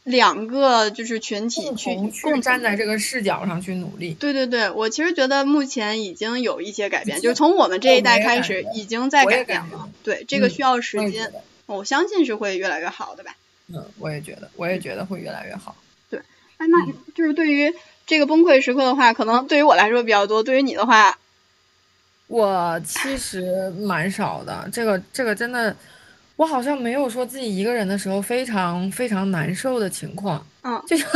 [0.03, 4.13] 两个就是群体去共站在这个视角上去努力。
[4.15, 9.89] 对对对，我其实觉得目前已经有一些改变，就是从我们这一代开始已经在改变了。
[10.03, 11.31] 对，这个需要时间，
[11.67, 13.35] 我相信是会越来越好的吧。
[13.67, 15.75] 嗯，我也觉得，我也觉得会越来越好。
[16.09, 16.19] 对，
[16.57, 17.73] 哎那就是对于
[18.07, 20.41] 这个崩溃时刻的话，可能对于我来说比较多。
[20.43, 21.19] 对于你的话，
[22.31, 25.75] 我其实蛮少的，这个这个真的，
[26.37, 30.45] 我好像没有说自己一个人的时候非常非常难受的情况。
[30.63, 31.07] 嗯，就像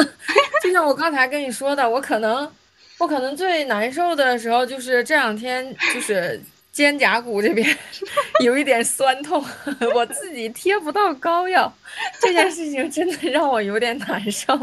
[0.62, 2.51] 就像我刚才跟你说的，我可能
[2.97, 6.41] 我可能最难受的时候就是这两天就是。
[6.76, 7.66] 肩胛骨这边
[8.44, 9.42] 有一点酸痛，
[9.96, 11.74] 我自己贴不到膏药，
[12.20, 14.54] 这件事情真的让我有点难受。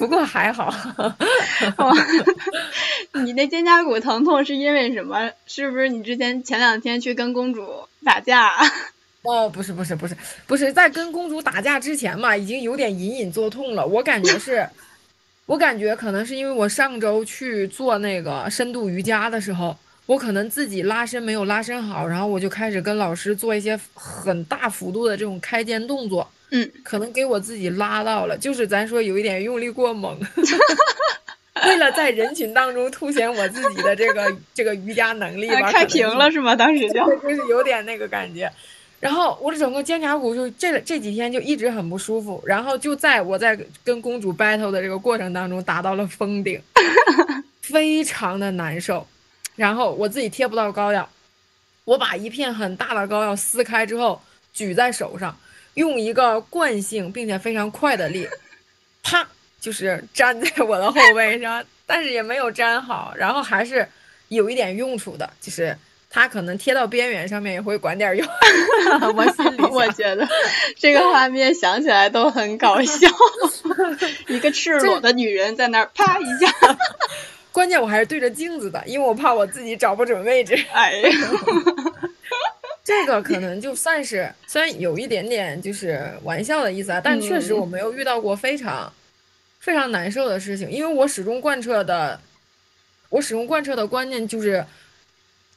[0.00, 0.74] 不过还好。
[3.12, 5.30] 你那肩胛骨疼痛是因为什么？
[5.46, 7.64] 是不是你之前前两天去跟公主
[8.04, 8.50] 打架？
[9.22, 10.16] 哦，不是不是不是
[10.48, 13.86] 不是，在跟公主打架之前嘛，已经有点隐隐作痛了。
[13.86, 14.68] 我感觉是，
[15.46, 19.76] 我感觉可能是因为我上周去做那个深度瑜伽的时候。
[20.06, 30.18] 我可能自己拉伸没有拉伸好，然后我就开始跟老师做一些很大幅度的这种开肩动作，嗯，可能给我自己拉到了，就是咱说有一点用力过猛，
[31.66, 36.54] 为了在人群当中凸显我自己的这个 这个瑜伽能力吧，开屏了是吗？
[36.54, 38.52] 当时就就是有点那个感觉，
[39.00, 46.60] 然后我的整个肩胛骨就这这几天就一直很不舒服，然后就在我在跟公主 battle 的这个过程当中达到了封顶，
[47.62, 49.06] 非常的难受。
[49.56, 51.08] 然后我自己贴不到膏药，
[51.84, 54.20] 我把一片很大的膏药撕开之后
[54.52, 55.36] 举在手上，
[55.74, 58.28] 用一个惯性并且非常快的力，
[59.02, 59.26] 啪，
[59.60, 63.88] 就是粘在我的后 背上，但是也没有粘好，然后还是
[64.28, 65.76] 有一点用处的，就是
[66.10, 68.26] 它可能贴到边缘上面也会管点用。
[69.16, 70.26] 我心里 我觉得
[70.76, 73.08] 这个画面想起来都很搞笑，
[74.28, 76.76] 一个赤裸的女人在那儿啪一下。
[77.54, 80.56] 关键我还是对着镜子的，因为我怕我自己找不准位置。
[80.72, 81.08] 哎呀，
[82.82, 88.92] 这个可能就算是虽然有一点点就是玩笑的意思啊，但确实我没有遇到过非常
[89.60, 92.20] 非常难受的事情，因为我始终贯彻的，
[93.08, 94.66] 我始终贯彻的观念就是，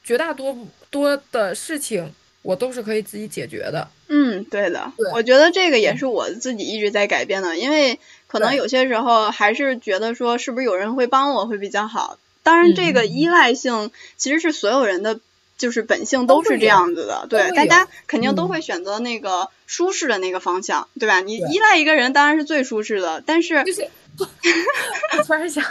[0.03, 0.55] 绝大多
[0.91, 3.89] 多的事情我都是可以自己解决的。
[4.07, 7.99] 嗯，对的，我觉得这个也是我自己一直在改变的，因为。
[8.27, 12.17] 可能有些时候还是觉得说是不是有人会帮我会比较好。
[12.43, 15.19] 当然，这个依赖性其实是所有人的
[15.57, 17.27] 就是本性都是这样子的。
[17.29, 21.19] 对，大家肯定都会选择那个舒适的那个方向，对吧？
[21.19, 23.89] 你依赖一个人当然是最舒适的，但是就是
[25.17, 25.63] 我突然想，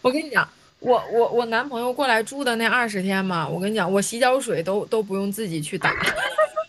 [0.00, 5.92] 我跟你讲，我我我男朋友过来住的那二十天嘛，我跟你讲，我洗脚水都都不用自己去打。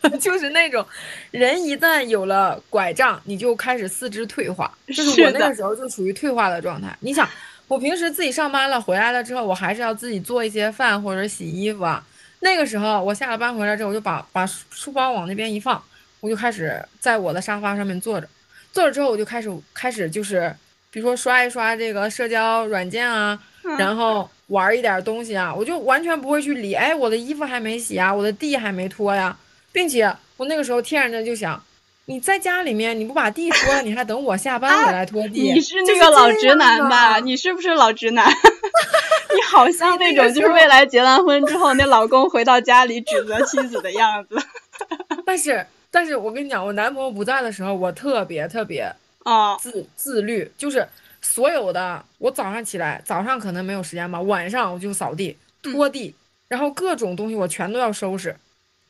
[0.20, 0.86] 就是那种，
[1.32, 4.72] 人一旦有了拐杖，你就开始四肢退化。
[4.88, 6.96] 就是我那个时候就处于退化的状态。
[7.02, 7.28] 你想，
[7.68, 12.04] 我平时自己上班了，回来了之后，我还是要自己做一些饭或者洗衣服啊。
[12.40, 15.82] 那个时候，我下了班回来之后，我就把把书包往那边一放，
[16.20, 18.28] 我就开始在我的沙发上面坐着。
[18.72, 20.56] 坐着之后，我就开始开始就是，
[20.92, 23.40] 比如说刷一刷这个社交软件啊，
[23.80, 26.76] 然后玩一点东西啊，我就完全不会去理。
[26.76, 29.36] 哎，我的衣服还没洗啊，我的地还没拖呀。
[29.78, 31.64] 并且我那个时候天然的就想，
[32.06, 35.54] 你在家里面你不把地拖了，你还等我下班回来拖地？
[35.54, 37.20] 你是那个老直男吧？
[37.20, 38.28] 你是不是老直男？
[39.36, 44.36] 你好像那种就是未来结完婚之后，那老公回到家里指责妻子的样子。
[45.24, 48.92] 但是，但是我跟你讲，我男朋友不在的时候，我特别特别
[49.26, 50.88] 啊自自律，就是
[51.22, 56.16] 所有的我早上起来，早上可能没有时间吧，晚上我就扫地、拖地，
[56.48, 58.36] 然后各种东西我全都要收拾。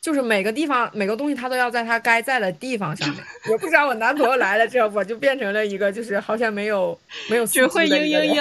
[0.08, 3.22] 就是每个地方每个东西，它都要在它该在的地方上面。
[3.52, 8.34] 我不知道我男朋友来了之后，我就变成了一个就是好像没有没有只会嘤嘤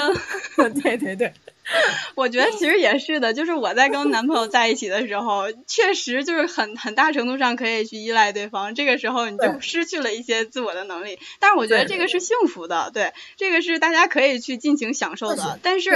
[0.56, 0.82] 嘤。
[0.82, 1.34] 对 对对。
[2.16, 11.20] 我觉得其实也是的，就是我在跟男朋友在一起的时候，确实就是很很大程度上可以去依赖对方，这个时候你就失去了一些自我的能力。
[11.40, 15.60] 但是我觉得这个是幸福的，对，这个是大家可以去尽情享受的。
[15.62, 15.90] 但是，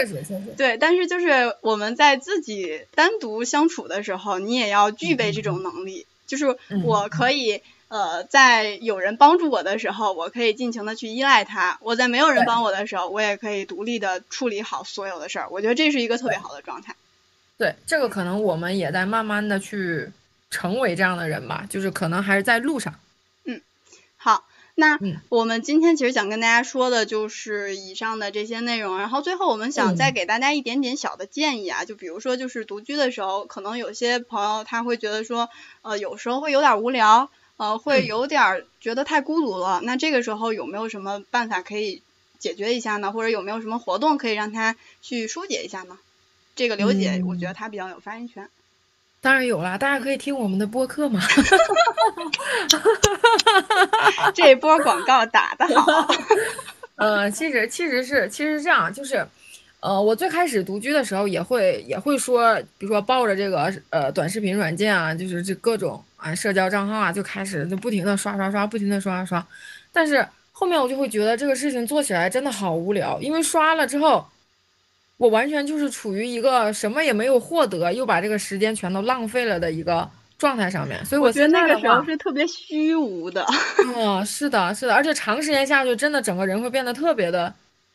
[0.58, 7.62] 对，但是就是我们在自己单独相处的时候，你也要具备这种能力，就是我可以。
[7.92, 15.50] 呃，在有人帮助我的时候，我可以尽情的去依赖他；我在没有人帮我的时候，我也可以独立的处理好所有的事儿。
[15.52, 16.96] 我觉得这是一个特别好的状态。
[17.58, 20.10] 对，这个可能我们也在慢慢的去
[20.50, 22.98] 成为这样的人吧，就是可能还是在路上。
[23.44, 23.62] 嗯，
[24.16, 24.46] 好，
[24.76, 24.98] 那
[25.28, 35.50] 我们今天其实想跟大家说的就是以上的这些内容，然后最后我们想再给大家一点点小的建议啊，就比如说就是独居的时候，可能有些朋友他会觉得说，
[35.82, 37.30] 呃，有时候会有点无聊。
[37.62, 39.82] 呃，会有点觉得太孤独了。
[39.84, 42.02] 那这个时候有没有什么办法可以
[42.40, 43.12] 解决一下呢？
[43.12, 46.00] 或者有没有什么活动可以让他去疏解一下呢？
[46.56, 48.50] 这个刘姐，我觉得她比较有发言权。
[49.22, 51.22] 当然有啦，大家可以听我们的播客嘛。
[54.34, 56.08] 这波广告打的好。
[56.96, 59.28] 呃，其实其实是其实是这样，就是
[59.82, 69.48] 呃，我最开始独居的时候也会也会说，比如说抱着这个呃短视频软件啊，就是这各种啊社交账号啊，就开始就不停的刷刷刷，不停的刷刷刷。
[69.92, 74.24] 但是后面我就会觉得这个事情做起来真的好无聊，因为刷了之后，
[75.18, 80.08] 我完全就是处于一个什么也没有获得，又把这个时间全都浪费了的一个
[80.38, 81.04] 状态上面。
[81.04, 83.44] 所以我觉得那个时候是特别虚无的。
[83.96, 87.52] 嗯，是的，是的，而且长时间下去，真的整个人会变得特别的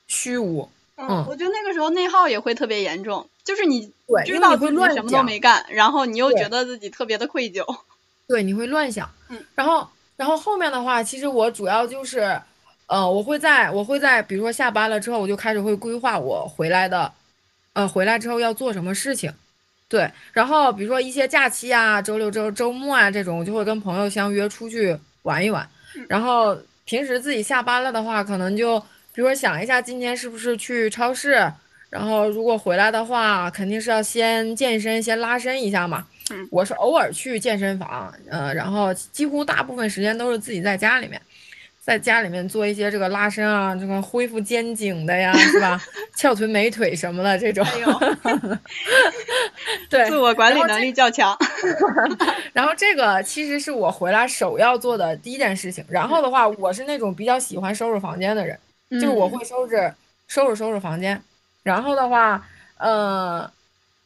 [0.09, 0.69] 虚无。
[0.99, 3.93] 嗯，我觉得那个时候内耗也会特别严重，就是你
[4.25, 7.63] 知道自己什么都没干，然后你又觉得自己特别的愧疚。
[8.27, 9.07] 对，你会乱想。
[9.29, 9.87] 嗯，然后，
[10.17, 12.41] 然后后面的话，其实我主要就是，
[12.87, 17.13] 呃，我会在我会在，比如说下班了之后，我就开始会规划我回来的，
[17.75, 19.31] 呃，回来之后要做什么事情。
[19.89, 25.69] 对，然后比如说一些假期啊，周六周周末啊这种，我就会跟朋友相约出去玩一玩。
[26.09, 28.83] 然后平时自己下班了的话，可能就。
[29.17, 31.51] 比如说想一下今天是不是去超市，
[31.89, 36.07] 然后如果回来的话，肯定是要先健身，先拉伸一下嘛。
[36.31, 41.19] 嗯，我是偶尔去健身房，呃，然后几乎大部分时间都是自己在家里面，
[41.81, 45.81] 在家里面做一些这个拉伸啊，这个恢复肩颈的呀，是吧？
[46.19, 47.65] 翘臀美腿什么的这种。
[49.89, 51.35] 对，自我管理能力较强。
[52.53, 55.83] 然后这个其实是我回来首要做的第一件事情。
[55.89, 58.59] 然后的话，我是那种比较喜欢收拾房间的人。
[58.91, 59.95] 就是我会收拾
[60.27, 61.21] 收拾收拾房间，
[61.63, 62.47] 然后的话，
[62.79, 63.51] 呃，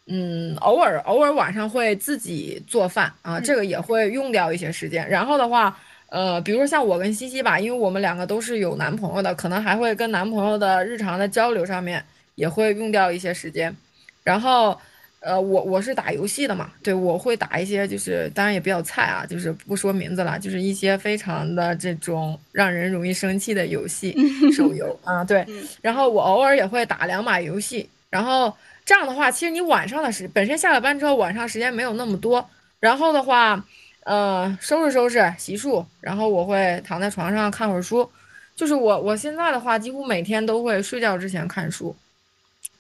[0.07, 5.09] 嗯，偶尔偶尔晚上会自己做饭啊，这个也会用掉一些时间。
[5.09, 5.77] 然后的话，
[6.09, 12.05] 呃，比如说像我跟西西吧，因为我们两个都是有男朋友的，可能还会跟男朋友的日常的交流上面
[12.35, 13.77] 也会用掉一些时间，
[14.25, 14.79] 然后。
[15.21, 24.17] 呃，我我是打游戏的嘛，对，我会打一些，就是当然也比较菜啊，就是不说名字了，就是一些非常的这种让人容易生气的游戏
[24.51, 25.47] 手游啊，对，
[25.83, 28.57] 然后我偶尔也会打两把游戏，然后
[28.87, 32.49] 这样的话，其实你晚上的时本身下了班之后，晚上时间没有那么多，
[32.79, 33.63] 然后的话，
[34.05, 38.11] 呃，收拾收拾洗漱，然后我会躺在床上看会儿书，
[38.57, 41.95] 就是我我现在的话，几乎每天都会睡觉之前看书，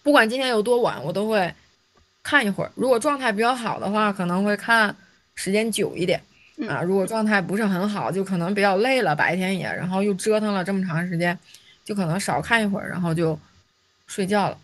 [0.02, 1.52] 不管今天有多晚，我都会。
[2.22, 4.94] 看一会儿，如果状态比较好的话，可能会看
[5.34, 6.20] 时间久一点
[6.68, 6.82] 啊。
[6.82, 11.36] 如果状态不是很好，就可能比较累了，白天也，然后又折腾了这么长时间，
[11.84, 13.38] 就可能少看一会儿，然后就
[14.06, 14.58] 睡觉了。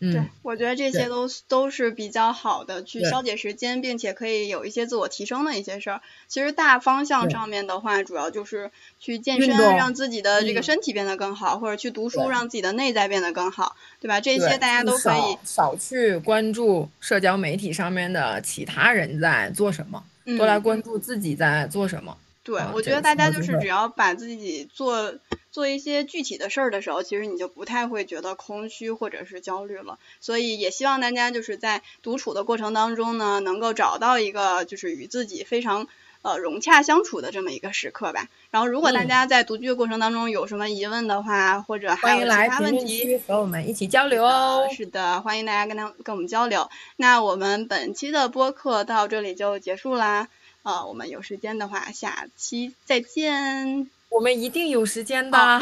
[0.00, 6.00] 对，我觉得这些都都是比较好的，去消解时间，并且可以有一些自我提升的一些事儿。
[6.26, 14.18] 其实大方向上面的话，主要就是去健身，让自己的这个身体变得更好，或者去读书，让自己的内在变得更好，对吧？
[14.22, 20.02] 这些大家都可以少去关注社交媒体上面的其他人在做什么，
[20.38, 22.16] 多来关注自己在做什么。
[22.42, 25.12] 对，我觉得大家就是只要把自己做。
[25.52, 29.98] 做一些具体的事儿的时候，其实你就不太会觉得空虚或者是焦虑了。
[30.20, 35.88] 所以也希望大家就是在独处的过程当中呢，能够找到一个就是与自己非常
[36.22, 38.28] 呃融洽相处的这么一个时刻吧。
[38.50, 44.68] 然后如果大家在独居的过程当中有什么疑问的话，或者还有其他问题，和我们一起交流哦。
[44.72, 46.68] 是的，欢迎大家跟他跟我们交流。
[46.96, 50.28] 那我们本期的播客到这里就结束啦。
[50.62, 53.99] 呃，我们有时间的话，下期再见。
[54.10, 55.38] 我们一定有时间的，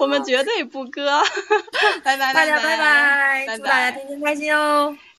[0.00, 1.20] 我们绝对不割。
[2.02, 4.96] 拜拜，大家拜拜，祝大家天天开心哦。